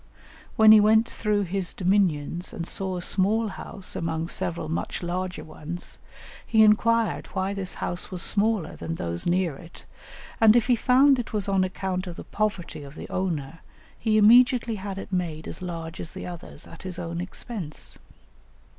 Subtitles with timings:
[0.55, 5.43] When he went through his dominions and saw a small house among several much larger
[5.43, 5.99] ones,
[6.43, 9.85] he inquired why this house was smaller than those near it,
[10.39, 13.59] and if he found it was on account of the poverty of the owner,
[13.99, 17.99] he immediately had it made as large as the others at his own expense.